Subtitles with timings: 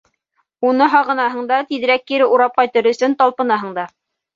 [0.69, 3.91] Уны һағынаһың да, тиҙерәк кире урап ҡайтыр өсөн талпынаһың да.